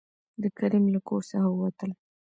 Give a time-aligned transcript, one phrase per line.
[0.41, 1.91] د کريم له کور څخه ووتل.